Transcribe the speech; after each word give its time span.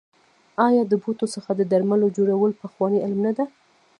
آیا 0.67 0.83
د 0.87 0.93
بوټو 1.03 1.25
څخه 1.35 1.51
د 1.55 1.61
درملو 1.71 2.07
جوړول 2.17 2.51
پخوانی 2.61 2.99
علم 3.05 3.19
نه 3.27 3.31
دی؟ 3.37 3.45